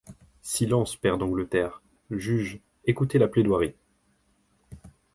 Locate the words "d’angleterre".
1.19-1.83